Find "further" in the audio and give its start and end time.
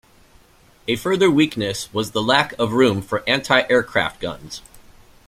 0.95-1.29